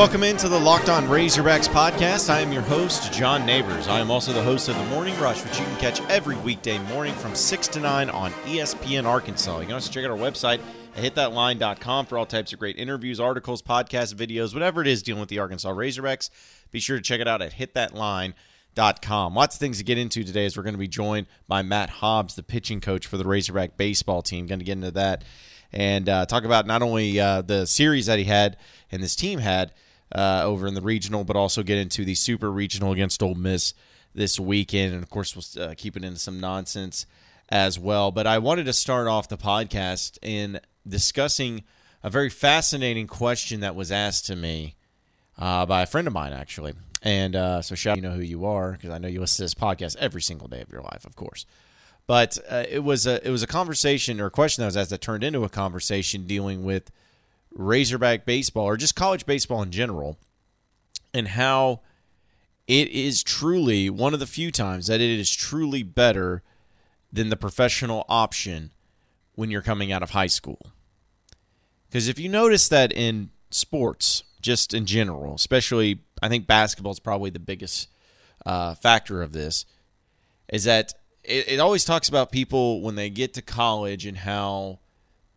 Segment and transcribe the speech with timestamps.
[0.00, 2.30] Welcome into the Locked On Razorbacks podcast.
[2.30, 3.86] I am your host, John Neighbors.
[3.86, 6.78] I am also the host of the Morning Rush, which you can catch every weekday
[6.78, 9.60] morning from 6 to 9 on ESPN Arkansas.
[9.60, 10.60] You can also check out our website
[10.96, 15.20] at hitthatline.com for all types of great interviews, articles, podcasts, videos, whatever it is dealing
[15.20, 16.30] with the Arkansas Razorbacks.
[16.70, 19.34] Be sure to check it out at hitthatline.com.
[19.34, 21.90] Lots of things to get into today as we're going to be joined by Matt
[21.90, 24.46] Hobbs, the pitching coach for the Razorback baseball team.
[24.46, 25.24] Going to get into that
[25.74, 28.56] and uh, talk about not only uh, the series that he had
[28.90, 29.72] and this team had
[30.14, 33.74] uh, over in the regional, but also get into the super regional against Ole Miss
[34.14, 34.94] this weekend.
[34.94, 37.06] And of course, we'll uh, keep it into some nonsense
[37.48, 38.10] as well.
[38.10, 41.64] But I wanted to start off the podcast in discussing
[42.02, 44.76] a very fascinating question that was asked to me
[45.38, 46.74] uh, by a friend of mine, actually.
[47.02, 49.42] And uh, so, shout you know who you are because I know you listen to
[49.44, 51.46] this podcast every single day of your life, of course.
[52.06, 54.90] But uh, it was a it was a conversation or a question that was asked
[54.90, 56.90] that turned into a conversation dealing with
[57.52, 60.18] Razorback baseball or just college baseball in general,
[61.12, 61.80] and how
[62.66, 66.42] it is truly one of the few times that it is truly better
[67.12, 68.70] than the professional option
[69.34, 70.66] when you're coming out of high school.
[71.88, 77.00] Because if you notice that in sports, just in general, especially I think basketball is
[77.00, 77.88] probably the biggest
[78.46, 79.66] uh, factor of this,
[80.52, 84.78] is that it, it always talks about people when they get to college and how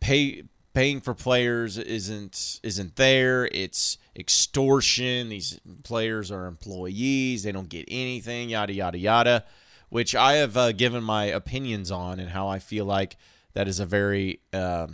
[0.00, 3.46] pay paying for players isn't isn't there.
[3.46, 5.30] It's extortion.
[5.30, 7.44] These players are employees.
[7.44, 8.50] They don't get anything.
[8.50, 9.44] Yada yada yada.
[9.88, 13.16] Which I have uh, given my opinions on and how I feel like
[13.52, 14.88] that is a very, uh,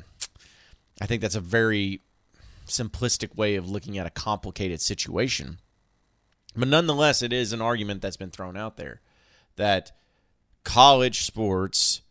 [1.00, 2.03] I think that's a very
[2.67, 5.59] simplistic way of looking at a complicated situation.
[6.55, 9.00] But nonetheless, it is an argument that's been thrown out there
[9.56, 9.92] that
[10.65, 12.03] college sports,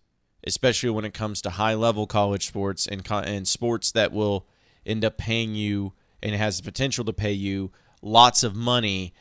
[0.45, 4.47] especially when it comes to high level college sports and, and sports that will
[4.85, 9.13] end up paying you and has the potential to pay you lots of money,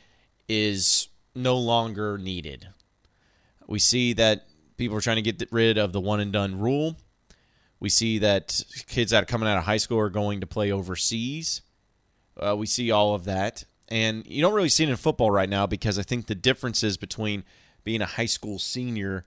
[0.47, 2.67] is no longer needed.
[3.67, 4.47] We see that
[4.77, 6.97] people are trying to get rid of the one and done rule.
[7.79, 10.71] We see that kids that are coming out of high school are going to play
[10.71, 11.61] overseas.
[12.37, 13.63] Uh, we see all of that.
[13.89, 16.97] And you don't really see it in football right now because I think the differences
[16.97, 17.43] between
[17.83, 19.25] being a high school senior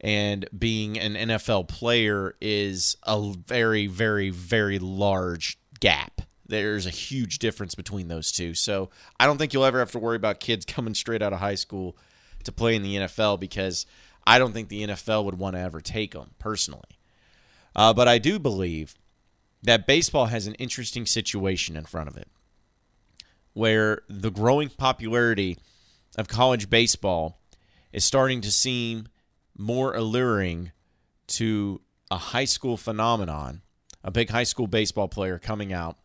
[0.00, 6.22] and being an NFL player is a very, very, very large gap.
[6.46, 8.54] There's a huge difference between those two.
[8.54, 11.40] So I don't think you'll ever have to worry about kids coming straight out of
[11.40, 11.96] high school
[12.44, 13.86] to play in the NFL because
[14.26, 16.98] I don't think the NFL would want to ever take them personally.
[17.76, 18.94] Uh, but I do believe
[19.62, 22.28] that baseball has an interesting situation in front of it
[23.52, 25.58] where the growing popularity
[26.16, 27.40] of college baseball
[27.92, 29.06] is starting to seem
[29.60, 30.72] more alluring
[31.26, 33.62] to a high school phenomenon,
[34.02, 35.98] a big high school baseball player coming out,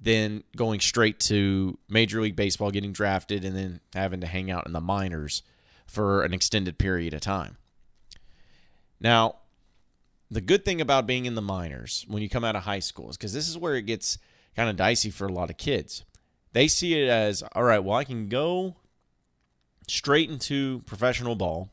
[0.00, 4.66] than going straight to Major League Baseball, getting drafted, and then having to hang out
[4.66, 5.42] in the minors
[5.86, 7.56] for an extended period of time.
[9.00, 9.36] Now,
[10.30, 13.08] the good thing about being in the minors when you come out of high school
[13.08, 14.18] is because this is where it gets
[14.56, 16.04] kind of dicey for a lot of kids.
[16.52, 18.76] They see it as, all right, well, I can go
[19.86, 21.70] straight into professional ball,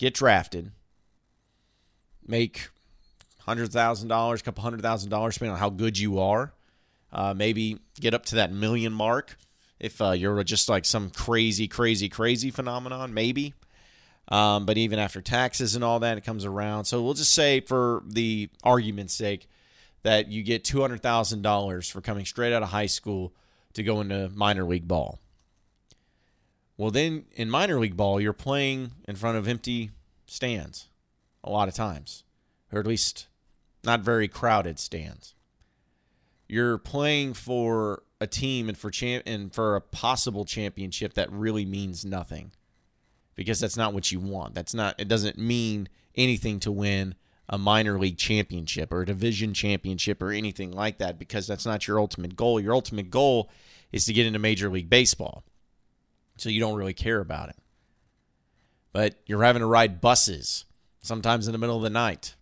[0.00, 0.72] get drafted,
[2.26, 2.70] make
[3.40, 6.52] hundred thousand dollars, a couple hundred thousand dollars, depending on how good you are.
[7.12, 9.36] Uh, maybe get up to that million mark
[9.78, 13.12] if uh, you're just like some crazy, crazy, crazy phenomenon.
[13.12, 13.54] Maybe,
[14.28, 16.86] um, but even after taxes and all that, it comes around.
[16.86, 19.48] So we'll just say, for the argument's sake,
[20.02, 23.34] that you get two hundred thousand dollars for coming straight out of high school
[23.74, 25.18] to go into minor league ball.
[26.80, 29.90] Well, then in minor league ball, you're playing in front of empty
[30.24, 30.88] stands
[31.44, 32.24] a lot of times,
[32.72, 33.26] or at least
[33.84, 35.34] not very crowded stands.
[36.48, 41.66] You're playing for a team and for champ and for a possible championship that really
[41.66, 42.52] means nothing
[43.34, 44.54] because that's not what you want.
[44.54, 47.14] That's not it doesn't mean anything to win
[47.46, 51.86] a minor league championship or a division championship or anything like that because that's not
[51.86, 52.58] your ultimate goal.
[52.58, 53.50] Your ultimate goal
[53.92, 55.44] is to get into major league baseball
[56.40, 57.56] so you don't really care about it.
[58.92, 60.64] But you're having to ride buses
[61.02, 62.34] sometimes in the middle of the night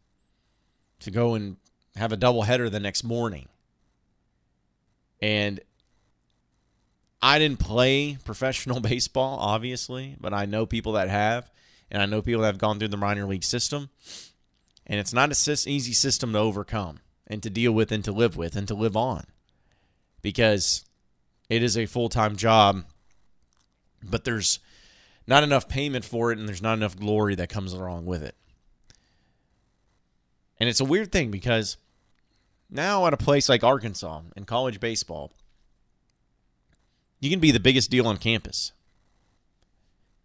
[1.00, 1.56] to go and
[1.96, 3.48] have a double header the next morning.
[5.20, 5.60] And
[7.20, 11.50] I didn't play professional baseball, obviously, but I know people that have,
[11.90, 13.90] and I know people that have gone through the minor league system.
[14.86, 18.36] And it's not an easy system to overcome and to deal with and to live
[18.36, 19.26] with and to live on
[20.22, 20.84] because
[21.50, 22.84] it is a full time job
[24.02, 24.58] but there's
[25.26, 28.34] not enough payment for it and there's not enough glory that comes along with it.
[30.58, 31.76] And it's a weird thing because
[32.70, 35.32] now at a place like Arkansas in college baseball,
[37.20, 38.72] You can be the biggest deal on campus.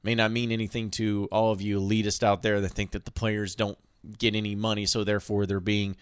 [0.03, 3.11] May not mean anything to all of you elitists out there that think that the
[3.11, 3.77] players don't
[4.19, 5.95] get any money, so therefore they're being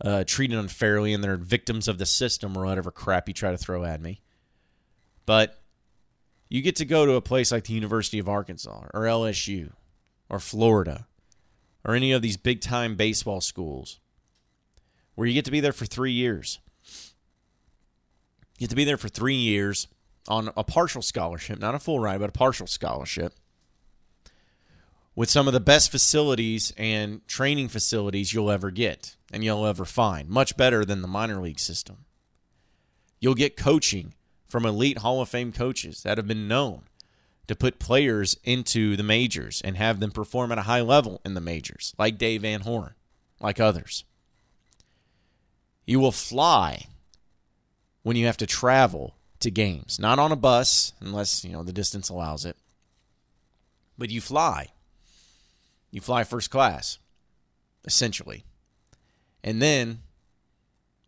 [0.00, 3.58] uh, treated unfairly and they're victims of the system or whatever crap you try to
[3.58, 4.20] throw at me.
[5.26, 5.60] But
[6.48, 9.72] you get to go to a place like the University of Arkansas or LSU
[10.28, 11.06] or Florida
[11.84, 14.00] or any of these big time baseball schools
[15.14, 16.58] where you get to be there for three years.
[18.58, 19.88] You get to be there for three years
[20.26, 23.34] on a partial scholarship, not a full ride, but a partial scholarship
[25.14, 29.84] with some of the best facilities and training facilities you'll ever get and you'll ever
[29.84, 30.28] find.
[30.28, 32.04] Much better than the minor league system.
[33.20, 34.14] You'll get coaching
[34.48, 36.82] from elite Hall of Fame coaches that have been known
[37.46, 41.34] to put players into the majors and have them perform at a high level in
[41.34, 42.94] the majors, like Dave Van Horn,
[43.40, 44.04] like others.
[45.86, 46.86] You will fly
[48.02, 51.72] when you have to travel to games, not on a bus unless, you know, the
[51.72, 52.56] distance allows it.
[53.96, 54.68] But you fly.
[55.90, 56.98] You fly first class,
[57.84, 58.44] essentially.
[59.42, 60.00] And then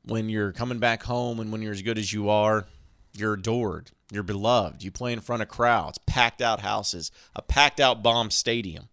[0.05, 2.67] when you're coming back home and when you're as good as you are,
[3.13, 3.91] you're adored.
[4.13, 4.83] You're beloved.
[4.83, 8.89] You play in front of crowds, packed out houses, a packed out Baum stadium.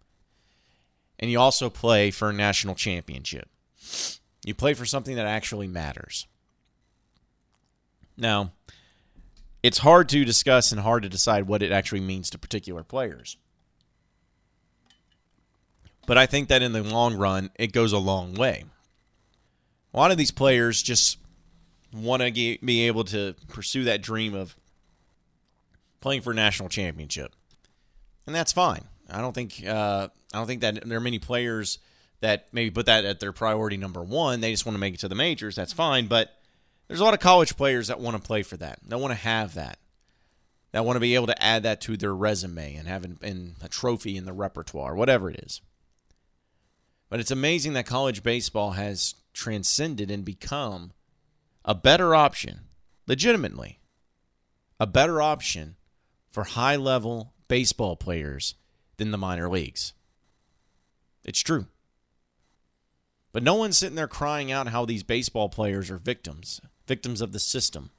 [1.19, 3.49] And you also play for a national championship.
[4.45, 6.27] You play for something that actually matters.
[8.15, 8.51] Now,
[9.63, 13.37] it's hard to discuss and hard to decide what it actually means to particular players.
[16.05, 18.65] But I think that in the long run, it goes a long way.
[19.93, 21.17] A lot of these players just
[21.93, 24.55] want to be able to pursue that dream of
[26.01, 27.33] playing for a national championship,
[28.25, 28.83] and that's fine.
[29.09, 31.79] I don't think uh, I don't think that there are many players
[32.19, 34.41] that maybe put that at their priority number one.
[34.41, 35.55] They just want to make it to the majors.
[35.55, 36.33] That's fine, but
[36.87, 38.79] there's a lot of college players that want to play for that.
[38.85, 39.79] They want to have that.
[40.71, 43.69] That want to be able to add that to their resume and have in a
[43.69, 45.61] trophy in the repertoire, whatever it is.
[47.09, 50.91] But it's amazing that college baseball has transcended and become
[51.67, 52.61] a better option,
[53.07, 53.81] legitimately,
[54.79, 55.75] a better option
[56.31, 58.55] for high level baseball players
[58.95, 59.93] than the minor leagues.
[61.25, 61.67] It's true.
[63.33, 67.33] But no one's sitting there crying out how these baseball players are victims, victims of
[67.33, 67.91] the system.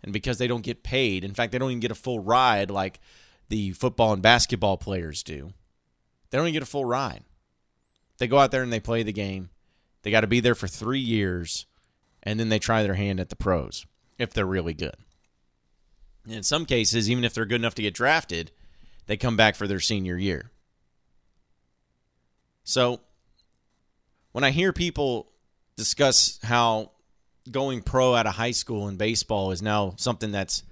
[0.00, 2.70] And because they don't get paid, in fact, they don't even get a full ride
[2.70, 3.00] like
[3.48, 5.52] the football and basketball players do.
[6.30, 7.24] They don't even get a full ride.
[8.18, 9.50] They go out there and they play the game.
[10.02, 11.66] They got to be there for three years
[12.22, 13.86] and then they try their hand at the pros
[14.18, 14.96] if they're really good.
[16.28, 18.50] In some cases, even if they're good enough to get drafted,
[19.06, 20.50] they come back for their senior year.
[22.64, 23.00] So,
[24.32, 25.30] when I hear people
[25.76, 26.90] discuss how
[27.50, 30.62] going pro out of high school in baseball is now something that's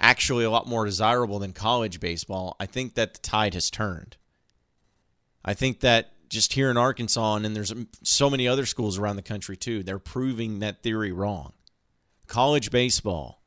[0.00, 4.16] actually a lot more desirable than college baseball, I think that the tide has turned.
[5.44, 9.16] I think that just here in Arkansas, and then there's so many other schools around
[9.16, 9.82] the country too.
[9.82, 11.52] They're proving that theory wrong.
[12.26, 13.42] College baseball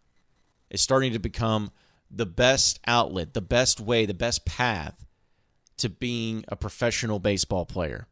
[0.70, 1.72] is starting to become
[2.10, 5.06] the best outlet, the best way, the best path
[5.78, 8.07] to being a professional baseball player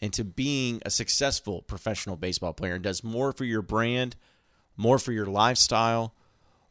[0.00, 2.76] and to being a successful professional baseball player.
[2.76, 4.16] It does more for your brand,
[4.76, 6.14] more for your lifestyle,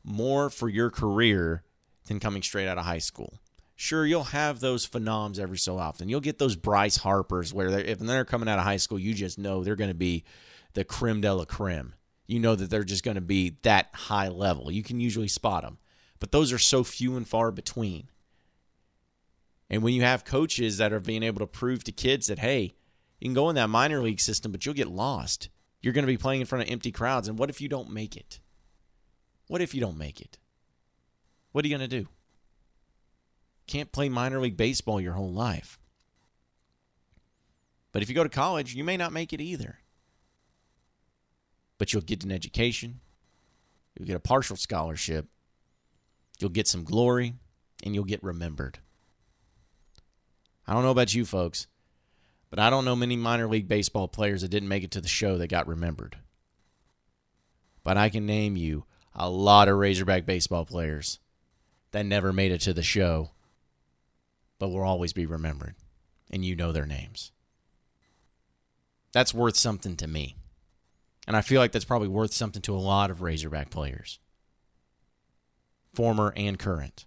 [0.04, 1.64] more for your career
[2.08, 3.40] than coming straight out of high school.
[3.82, 6.10] Sure, you'll have those phenoms every so often.
[6.10, 9.14] You'll get those Bryce Harpers where they're, if they're coming out of high school, you
[9.14, 10.26] just know they're going to be
[10.74, 11.96] the creme de la creme.
[12.28, 14.70] You know that they're just going to be that high level.
[14.70, 15.78] You can usually spot them,
[16.20, 18.10] but those are so few and far between.
[19.70, 22.74] And when you have coaches that are being able to prove to kids that, hey,
[23.22, 25.48] you can go in that minor league system, but you'll get lost.
[25.82, 27.30] You're going to be playing in front of empty crowds.
[27.30, 28.42] And what if you don't make it?
[29.48, 30.38] What if you don't make it?
[31.54, 32.10] What are you going to do?
[33.70, 35.80] Can't play minor league baseball your whole life.
[37.92, 39.80] But if you go to college, you may not make it either.
[41.78, 43.00] But you'll get an education,
[43.96, 45.28] you'll get a partial scholarship,
[46.40, 47.36] you'll get some glory,
[47.84, 48.80] and you'll get remembered.
[50.68, 51.68] I don't know about you folks,
[52.50, 55.08] but I don't know many minor league baseball players that didn't make it to the
[55.08, 56.18] show that got remembered.
[57.84, 58.86] But I can name you
[59.16, 61.20] a lot of Razorback baseball players
[61.92, 63.32] that never made it to the show
[64.60, 65.76] but will always be remembered,
[66.30, 67.32] and you know their names.
[69.12, 70.36] That's worth something to me.
[71.26, 74.20] And I feel like that's probably worth something to a lot of Razorback players,
[75.94, 77.06] former and current.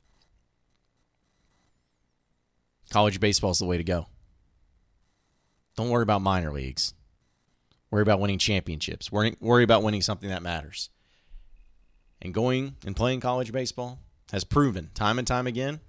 [2.90, 4.06] College baseball is the way to go.
[5.76, 6.94] Don't worry about minor leagues.
[7.90, 9.10] Worry about winning championships.
[9.10, 10.90] Worry, worry about winning something that matters.
[12.20, 13.98] And going and playing college baseball,
[14.32, 15.80] has proven time and time again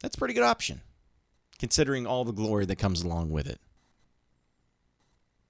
[0.00, 0.80] that's a pretty good option,
[1.58, 3.60] considering all the glory that comes along with it.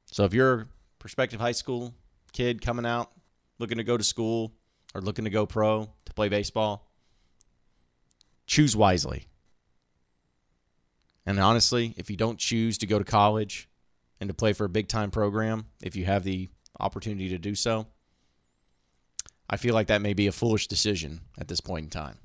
[0.07, 0.67] So if you're a
[0.99, 1.95] prospective high school
[2.33, 3.11] kid coming out,
[3.59, 4.53] looking to go to school
[4.95, 6.91] or looking to go pro to play baseball,
[8.47, 9.27] choose wisely.
[11.27, 13.69] And honestly, if you don't choose to go to college
[14.19, 16.49] and to play for a big time program, if you have the
[16.81, 17.87] opportunity to do so,
[19.51, 22.19] I feel like that may be a foolish decision at this point in time.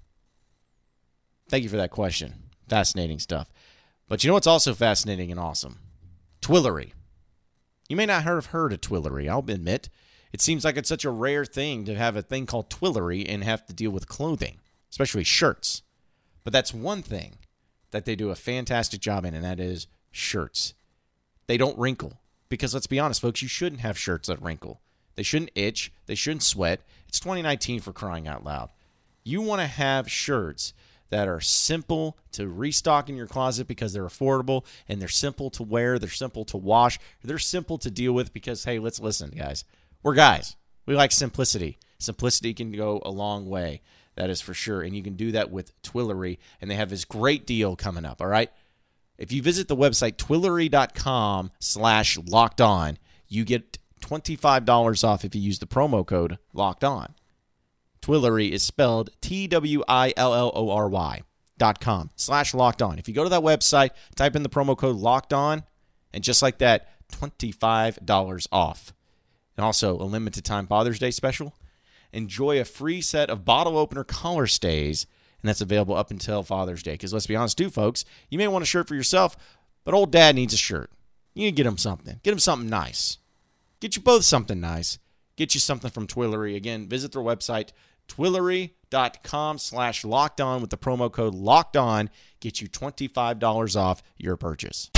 [1.49, 2.35] Thank you for that question.
[2.67, 3.49] Fascinating stuff.
[4.07, 5.79] But you know what's also fascinating and awesome?
[6.41, 6.91] Twillory.
[7.89, 9.89] You may not have heard of Twillory, I'll admit.
[10.31, 13.43] It seems like it's such a rare thing to have a thing called Twillory and
[13.43, 14.59] have to deal with clothing,
[14.89, 15.83] especially shirts.
[16.43, 17.37] But that's one thing
[17.91, 20.73] that they do a fantastic job in, and that is shirts.
[21.47, 22.19] They don't wrinkle.
[22.49, 24.81] Because let's be honest, folks, you shouldn't have shirts that wrinkle.
[25.15, 25.91] They shouldn't itch.
[26.05, 26.81] They shouldn't sweat.
[27.07, 28.69] It's 2019 for crying out loud.
[29.23, 30.73] You want to have shirts
[31.09, 35.63] that are simple to restock in your closet because they're affordable and they're simple to
[35.63, 39.63] wear, they're simple to wash, they're simple to deal with because, hey, let's listen, guys.
[40.01, 40.55] We're guys.
[40.85, 41.77] We like simplicity.
[41.97, 43.81] Simplicity can go a long way.
[44.15, 44.81] That is for sure.
[44.81, 48.21] And you can do that with Twillory, And they have this great deal coming up.
[48.21, 48.51] All right.
[49.17, 55.41] If you visit the website twillory.com slash locked on, you get $25 off if you
[55.41, 57.13] use the promo code locked on.
[58.03, 61.21] Twillory is spelled T W I L L O R Y
[61.57, 62.99] dot com slash locked on.
[62.99, 65.63] If you go to that website, type in the promo code locked on,
[66.13, 68.93] and just like that, $25 off.
[69.55, 71.55] And also a limited time Father's Day special.
[72.11, 75.07] Enjoy a free set of bottle opener collar stays,
[75.41, 76.93] and that's available up until Father's Day.
[76.93, 79.37] Because let's be honest, too, folks, you may want a shirt for yourself,
[79.85, 80.91] but old dad needs a shirt.
[81.33, 82.19] You need to get him something.
[82.21, 83.17] Get him something nice.
[83.79, 84.99] Get you both something nice.
[85.35, 86.55] Get you something from Twillory.
[86.55, 87.69] Again, visit their website,
[88.07, 92.09] Twillory.com slash locked on with the promo code locked on.
[92.39, 94.89] Get you $25 off your purchase.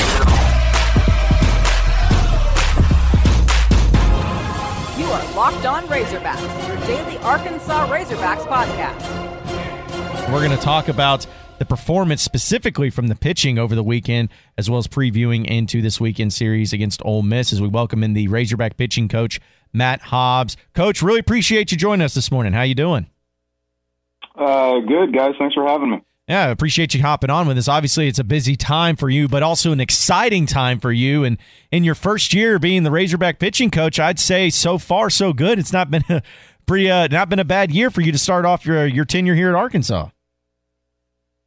[4.98, 10.32] You are Locked On Razorbacks, your daily Arkansas Razorbacks podcast.
[10.32, 11.28] We're going to talk about
[11.60, 16.00] the performance specifically from the pitching over the weekend, as well as previewing into this
[16.00, 19.40] weekend series against Ole Miss as we welcome in the Razorback pitching coach,
[19.75, 20.58] Matt Hobbs.
[20.74, 22.53] Coach, really appreciate you joining us this morning.
[22.53, 23.08] How you doing?
[24.36, 25.34] Uh, good, guys.
[25.38, 26.01] Thanks for having me.
[26.27, 27.67] Yeah, I appreciate you hopping on with us.
[27.67, 31.24] Obviously, it's a busy time for you, but also an exciting time for you.
[31.24, 31.38] And
[31.72, 35.60] in your first year being the Razorback pitching coach, I'd say so far so good.
[35.60, 36.24] It's not been a
[36.65, 39.36] pretty, uh, not been a bad year for you to start off your your tenure
[39.36, 40.10] here at Arkansas.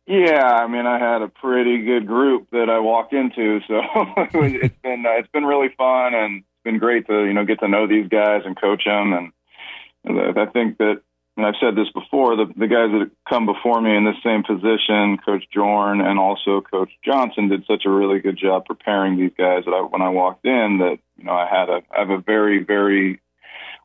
[0.06, 3.80] Yeah, I mean, I had a pretty good group that I walked into, so
[4.32, 7.61] it's been uh, it's been really fun and it's been great to you know get
[7.61, 9.12] to know these guys and coach them.
[9.12, 11.03] And I think that,
[11.37, 14.43] and I've said this before, the the guys that come before me in this same
[14.43, 19.33] position, Coach Jorn and also Coach Johnson, did such a really good job preparing these
[19.38, 22.11] guys that I, when I walked in, that you know I had a I have
[22.11, 23.21] a very very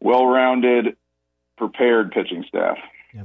[0.01, 0.97] well-rounded,
[1.57, 2.77] prepared pitching staff.
[3.13, 3.23] Yeah.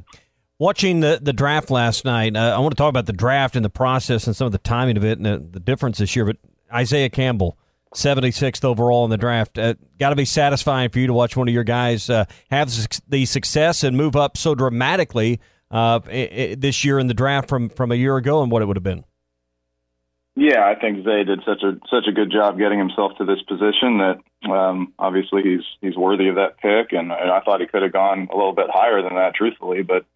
[0.60, 3.64] Watching the, the draft last night, uh, I want to talk about the draft and
[3.64, 6.24] the process and some of the timing of it and the, the difference this year.
[6.24, 6.36] But
[6.72, 7.56] Isaiah Campbell,
[7.94, 11.48] 76th overall in the draft, uh, got to be satisfying for you to watch one
[11.48, 12.70] of your guys uh, have
[13.08, 15.40] the success and move up so dramatically
[15.70, 18.76] uh, this year in the draft from, from a year ago and what it would
[18.76, 19.04] have been.
[20.40, 23.42] Yeah, I think Zay did such a such a good job getting himself to this
[23.42, 27.66] position that um, obviously he's he's worthy of that pick, and, and I thought he
[27.66, 29.82] could have gone a little bit higher than that, truthfully.
[29.82, 30.06] But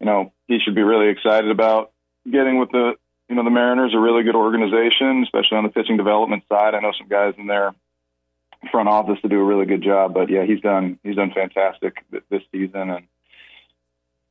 [0.00, 1.92] you know, he should be really excited about
[2.24, 2.92] getting with the,
[3.28, 6.74] you know, the Mariners, are a really good organization, especially on the pitching development side.
[6.74, 7.74] I know some guys in their
[8.70, 11.96] front office to do a really good job, but yeah, he's done he's done fantastic
[12.10, 13.06] this season, and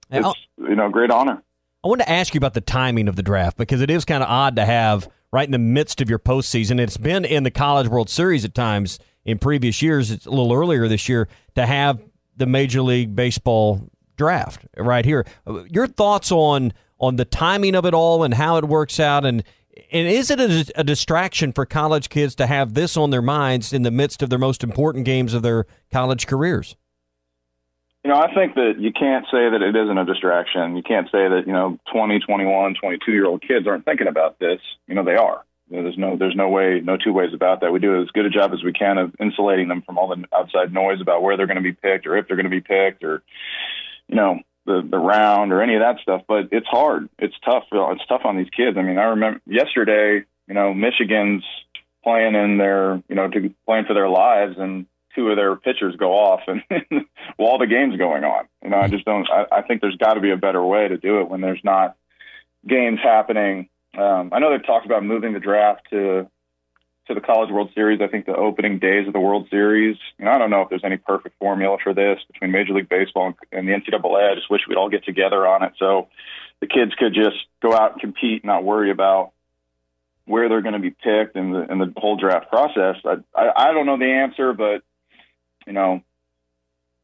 [0.09, 1.43] it's you know great honor.
[1.83, 4.23] I wanted to ask you about the timing of the draft because it is kind
[4.23, 6.79] of odd to have right in the midst of your postseason.
[6.79, 10.09] It's been in the College World Series at times in previous years.
[10.09, 12.01] It's a little earlier this year to have
[12.35, 15.25] the Major League Baseball draft right here.
[15.69, 19.43] Your thoughts on on the timing of it all and how it works out, and
[19.91, 23.73] and is it a, a, distraction for college kids to have this on their minds
[23.73, 26.75] in the midst of their most important games of their college careers?
[28.03, 30.75] You know, I think that you can't say that it isn't a distraction.
[30.75, 34.39] You can't say that, you know, 20, 21, 22 year old kids aren't thinking about
[34.39, 34.59] this.
[34.87, 35.43] You know, they are.
[35.69, 37.73] You know, there's no there's no way, no two ways about that.
[37.73, 40.23] We do as good a job as we can of insulating them from all the
[40.33, 42.61] outside noise about where they're going to be picked or if they're going to be
[42.61, 43.23] picked or
[44.07, 46.21] you know the the round or any of that stuff.
[46.27, 47.09] But it's hard.
[47.17, 47.63] It's tough.
[47.71, 48.77] It's tough on these kids.
[48.77, 50.25] I mean, I remember yesterday.
[50.47, 51.43] You know, Michigan's
[52.03, 55.95] playing in their you know to, playing for their lives, and two of their pitchers
[55.95, 56.61] go off and
[57.37, 58.47] while the game's going on.
[58.63, 59.27] You know, I just don't.
[59.29, 61.63] I, I think there's got to be a better way to do it when there's
[61.63, 61.95] not
[62.67, 63.69] games happening.
[63.97, 66.29] Um, I know they've talked about moving the draft to
[67.07, 68.01] to the College World Series.
[68.01, 69.97] I think the opening days of the World Series.
[70.17, 72.89] You know, I don't know if there's any perfect formula for this between Major League
[72.89, 74.31] Baseball and the NCAA.
[74.31, 76.07] I just wish we'd all get together on it so
[76.59, 79.31] the kids could just go out and compete, and not worry about
[80.25, 82.97] where they're going to be picked and the and the whole draft process.
[83.05, 84.83] I, I I don't know the answer, but
[85.65, 86.01] you know,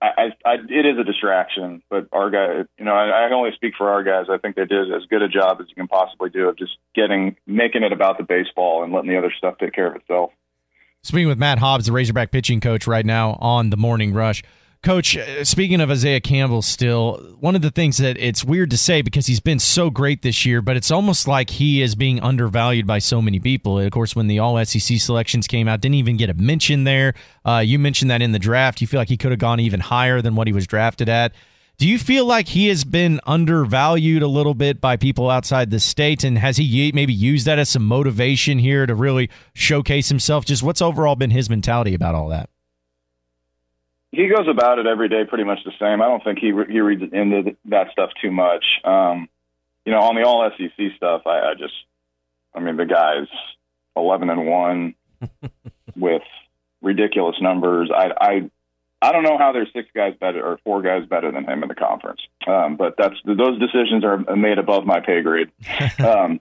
[0.03, 3.73] I, I, it is a distraction, but our guy, you know, I, I only speak
[3.77, 4.25] for our guys.
[4.29, 6.73] I think they did as good a job as you can possibly do of just
[6.93, 10.31] getting, making it about the baseball and letting the other stuff take care of itself.
[11.03, 14.43] Speaking with Matt Hobbs, the Razorback pitching coach, right now on the Morning Rush.
[14.83, 18.77] Coach, uh, speaking of Isaiah Campbell, still, one of the things that it's weird to
[18.77, 22.19] say because he's been so great this year, but it's almost like he is being
[22.19, 23.79] undervalued by so many people.
[23.79, 27.13] Of course, when the All SEC selections came out, didn't even get a mention there.
[27.45, 28.81] Uh, you mentioned that in the draft.
[28.81, 31.33] You feel like he could have gone even higher than what he was drafted at.
[31.77, 35.79] Do you feel like he has been undervalued a little bit by people outside the
[35.79, 36.25] state?
[36.25, 40.43] And has he maybe used that as some motivation here to really showcase himself?
[40.43, 42.49] Just what's overall been his mentality about all that?
[44.13, 46.01] He goes about it every day pretty much the same.
[46.01, 48.63] I don't think he he reads into that stuff too much.
[48.83, 49.27] Um,
[49.85, 51.73] you know, on the all SEC stuff, I, I just,
[52.53, 53.27] I mean, the guy's
[53.95, 54.95] eleven and one
[55.95, 56.21] with
[56.83, 57.89] ridiculous numbers.
[57.93, 58.49] I, I,
[59.01, 61.67] I don't know how there's six guys better or four guys better than him in
[61.67, 62.21] the conference.
[62.45, 65.49] Um, but that's those decisions are made above my pay grade.
[65.99, 66.39] um,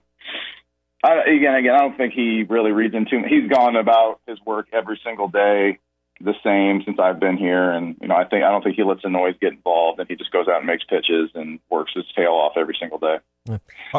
[1.03, 3.23] I, again, again, I don't think he really reads into.
[3.27, 5.79] He's gone about his work every single day
[6.21, 8.83] the same since I've been here, and you know, I think I don't think he
[8.83, 11.91] lets the noise get involved, and he just goes out and makes pitches and works
[11.95, 13.17] his tail off every single day.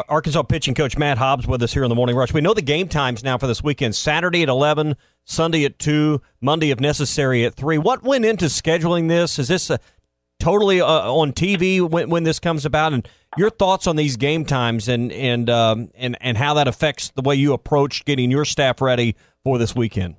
[0.07, 2.33] Arkansas pitching coach Matt Hobbs with us here in the morning rush.
[2.33, 6.21] We know the game times now for this weekend: Saturday at eleven, Sunday at two,
[6.41, 7.77] Monday if necessary at three.
[7.77, 9.37] What went into scheduling this?
[9.37, 9.79] Is this a,
[10.39, 12.93] totally uh, on TV when, when this comes about?
[12.93, 17.11] And your thoughts on these game times and and um, and and how that affects
[17.11, 20.15] the way you approach getting your staff ready for this weekend?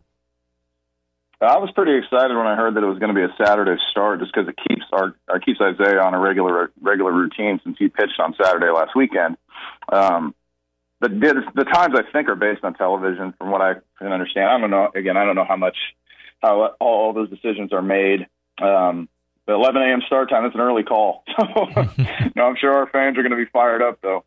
[1.40, 3.76] I was pretty excited when I heard that it was going to be a Saturday
[3.90, 7.76] start, just because it keeps our, our keeps Isaiah on a regular regular routine since
[7.78, 9.36] he pitched on Saturday last weekend.
[9.92, 10.34] Um,
[11.00, 11.08] the
[11.54, 14.48] the times I think are based on television, from what I can understand.
[14.48, 14.90] I don't know.
[14.94, 15.76] Again, I don't know how much
[16.42, 18.26] how all those decisions are made.
[18.60, 19.08] Um,
[19.46, 20.00] the 11 a.m.
[20.06, 21.44] start time is an early call, so
[22.34, 24.24] no, I'm sure our fans are going to be fired up though.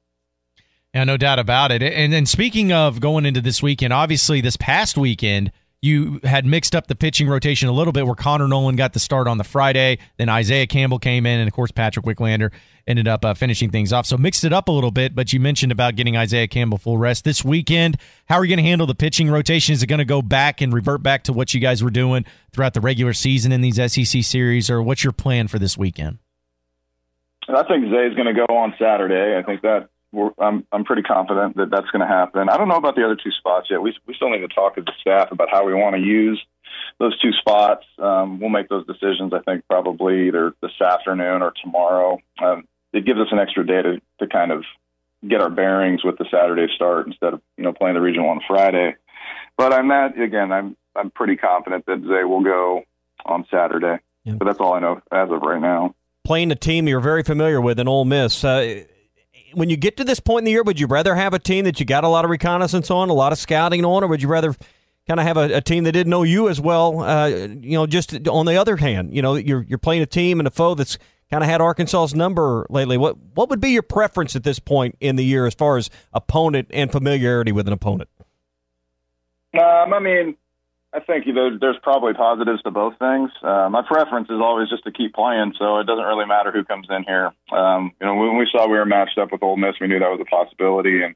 [0.93, 1.81] Yeah, no doubt about it.
[1.81, 6.75] And then speaking of going into this weekend, obviously this past weekend you had mixed
[6.75, 9.45] up the pitching rotation a little bit where Connor Noland got the start on the
[9.45, 12.51] Friday, then Isaiah Campbell came in, and of course Patrick Wicklander
[12.85, 14.05] ended up uh, finishing things off.
[14.05, 16.97] So mixed it up a little bit, but you mentioned about getting Isaiah Campbell full
[16.97, 17.97] rest this weekend.
[18.27, 19.73] How are you going to handle the pitching rotation?
[19.73, 22.25] Is it going to go back and revert back to what you guys were doing
[22.51, 26.17] throughout the regular season in these SEC series, or what's your plan for this weekend?
[27.47, 29.37] I think Zay's going to go on Saturday.
[29.37, 29.89] I think that
[30.39, 32.49] I'm I'm pretty confident that that's going to happen.
[32.49, 33.81] I don't know about the other two spots yet.
[33.81, 36.43] We we still need to talk to the staff about how we want to use
[36.99, 37.85] those two spots.
[37.97, 39.33] Um, we'll make those decisions.
[39.33, 42.19] I think probably either this afternoon or tomorrow.
[42.43, 44.63] Um, it gives us an extra day to, to kind of
[45.27, 48.41] get our bearings with the Saturday start instead of you know playing the regional on
[48.47, 48.95] Friday.
[49.57, 50.51] But I'm not again.
[50.51, 52.83] I'm I'm pretty confident that they will go
[53.25, 53.99] on Saturday.
[54.23, 54.33] Yeah.
[54.33, 55.95] But that's all I know as of right now.
[56.23, 58.43] Playing a team you're very familiar with in Ole Miss.
[58.43, 58.83] Uh,
[59.53, 61.65] when you get to this point in the year, would you rather have a team
[61.65, 64.21] that you got a lot of reconnaissance on, a lot of scouting on, or would
[64.21, 64.55] you rather
[65.07, 67.01] kind of have a, a team that didn't know you as well?
[67.01, 70.39] Uh, you know, just on the other hand, you know, you're you're playing a team
[70.39, 70.97] and a foe that's
[71.29, 72.97] kind of had Arkansas's number lately.
[72.97, 75.89] What what would be your preference at this point in the year as far as
[76.13, 78.09] opponent and familiarity with an opponent?
[79.53, 80.37] Um, I mean,
[80.91, 83.29] I think you know, there's probably positives to both things.
[83.43, 86.63] Uh, my preference is always just to keep playing, so it doesn't really matter who
[86.63, 87.31] comes in here.
[87.51, 89.99] Um, you know, when we saw we were matched up with Ole Miss, we knew
[89.99, 91.15] that was a possibility, and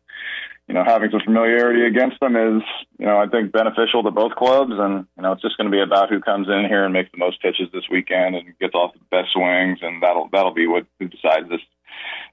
[0.68, 2.64] you know, having some familiarity against them is,
[2.98, 5.76] you know, I think beneficial to both clubs, and you know, it's just going to
[5.76, 8.76] be about who comes in here and makes the most pitches this weekend and gets
[8.76, 11.62] off the best swings, and that'll that'll be what who decides this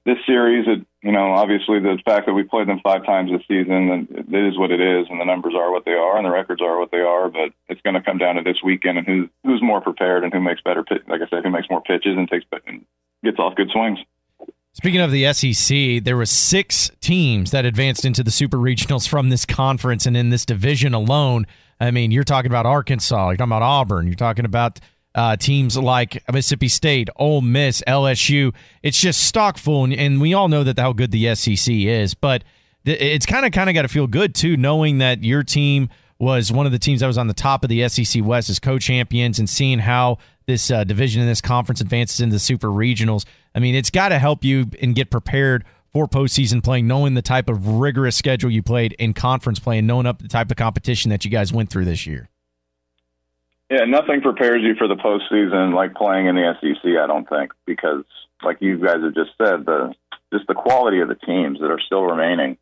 [0.05, 3.41] this series, it, you know, obviously the fact that we played them five times this
[3.47, 6.31] season, it is what it is, and the numbers are what they are, and the
[6.31, 7.29] records are what they are.
[7.29, 10.33] But it's going to come down to this weekend and who's who's more prepared and
[10.33, 12.85] who makes better, like I said, who makes more pitches and takes and
[13.23, 13.99] gets off good swings.
[14.73, 19.29] Speaking of the SEC, there were six teams that advanced into the super regionals from
[19.29, 21.45] this conference, and in this division alone,
[21.79, 24.79] I mean, you're talking about Arkansas, you're talking about Auburn, you're talking about
[25.13, 28.53] uh, teams like Mississippi State, Ole Miss, LSU.
[28.81, 32.13] It's just stock full, and, and we all know that how good the SEC is.
[32.13, 32.43] But
[32.85, 35.89] th- it's kind of kind of got to feel good too, knowing that your team
[36.19, 38.59] was one of the teams that was on the top of the SEC West as
[38.59, 43.25] co-champions, and seeing how this uh, division and this conference advances into the super regionals.
[43.55, 47.21] I mean, it's got to help you and get prepared for postseason playing, knowing the
[47.21, 50.57] type of rigorous schedule you played in conference play, and knowing up the type of
[50.57, 52.29] competition that you guys went through this year.
[53.71, 56.83] Yeah, nothing prepares you for the postseason like playing in the SEC.
[56.83, 58.03] I don't think because,
[58.43, 59.93] like you guys have just said, the
[60.33, 62.57] just the quality of the teams that are still remaining.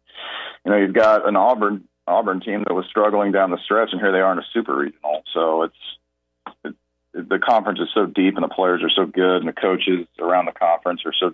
[0.64, 4.00] You know, you've got an Auburn Auburn team that was struggling down the stretch, and
[4.00, 5.24] here they are in a super regional.
[5.34, 6.76] So it's it,
[7.16, 10.06] it, the conference is so deep, and the players are so good, and the coaches
[10.20, 11.34] around the conference are so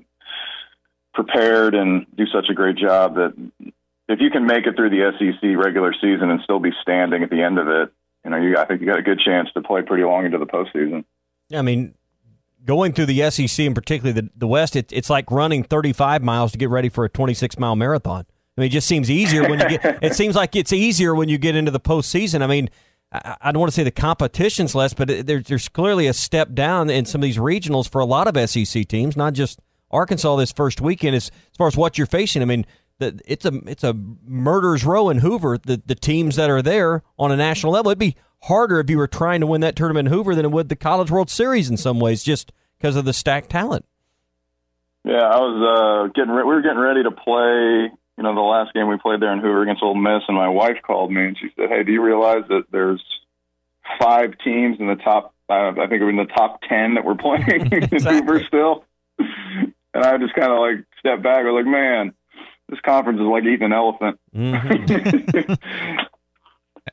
[1.14, 3.34] prepared and do such a great job that
[4.08, 7.30] if you can make it through the SEC regular season and still be standing at
[7.30, 7.92] the end of it,
[8.26, 10.40] you know, you, I think you got a good chance to play pretty long into
[10.40, 11.06] the postseason.
[11.50, 11.94] Yeah, I mean,
[12.66, 16.52] going through the SEC and particularly the, the West, it, it's like running 35 miles
[16.52, 18.26] to get ready for a 26 mile marathon.
[18.58, 20.00] I mean, it just seems easier when you get.
[20.02, 22.42] it seems like it's easier when you get into the postseason.
[22.42, 22.70] I mean,
[23.12, 26.54] I, I don't want to say the competition's less, but there's there's clearly a step
[26.54, 29.60] down in some of these regionals for a lot of SEC teams, not just
[29.92, 30.38] Arkansas.
[30.38, 32.66] This first weekend, as as far as what you're facing, I mean,
[33.00, 33.94] the, it's a it's a
[34.26, 35.58] murder's row in Hoover.
[35.58, 38.98] The the teams that are there on a national level, it'd be harder if you
[38.98, 41.70] were trying to win that tournament in Hoover than it would the College World Series
[41.70, 43.86] in some ways, just because of the stacked talent.
[45.04, 46.32] Yeah, I was uh, getting.
[46.32, 49.34] Re- we were getting ready to play you know, the last game we played there
[49.34, 51.92] in Hoover against Ole Miss, and my wife called me and she said, "Hey, do
[51.92, 53.04] you realize that there's
[54.00, 55.34] five teams in the top?
[55.50, 58.86] Uh, I think in the top ten that we're playing in Hoover still."
[59.18, 61.40] And I just kind of like stepped back.
[61.40, 62.14] I was like, "Man,
[62.70, 65.54] this conference is like eating an elephant." Mm-hmm.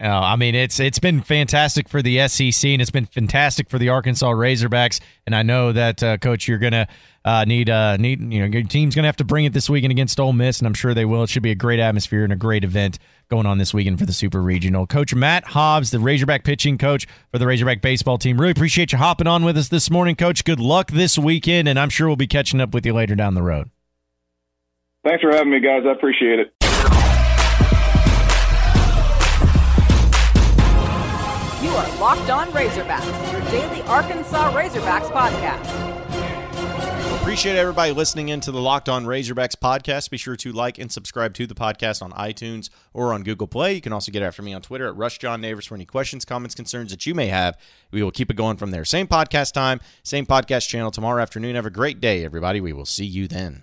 [0.00, 3.78] Oh, I mean, it's it's been fantastic for the SEC and it's been fantastic for
[3.78, 5.00] the Arkansas Razorbacks.
[5.26, 6.88] And I know that, uh, Coach, you're gonna
[7.26, 9.90] uh, need uh, need you know your team's gonna have to bring it this weekend
[9.90, 11.24] against Ole Miss, and I'm sure they will.
[11.24, 12.98] It should be a great atmosphere and a great event
[13.30, 14.86] going on this weekend for the Super Regional.
[14.86, 18.40] Coach Matt Hobbs, the Razorback pitching coach for the Razorback baseball team.
[18.40, 20.44] Really appreciate you hopping on with us this morning, Coach.
[20.44, 23.34] Good luck this weekend, and I'm sure we'll be catching up with you later down
[23.34, 23.70] the road.
[25.04, 25.82] Thanks for having me, guys.
[25.84, 26.54] I appreciate it.
[31.60, 35.92] You are Locked On Razorbacks, your daily Arkansas Razorbacks podcast.
[37.20, 40.10] Appreciate everybody listening in to the Locked On Razorbacks podcast.
[40.10, 43.74] Be sure to like and subscribe to the podcast on iTunes or on Google Play.
[43.74, 46.24] You can also get after me on Twitter at Rush John Neighbors for any questions,
[46.24, 47.56] comments, concerns that you may have.
[47.90, 48.84] We will keep it going from there.
[48.84, 51.56] Same podcast time, same podcast channel tomorrow afternoon.
[51.56, 52.60] Have a great day, everybody.
[52.60, 53.62] We will see you then.